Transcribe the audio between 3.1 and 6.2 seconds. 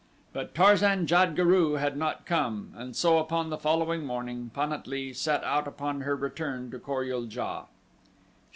upon the following morning Pan at lee set out upon her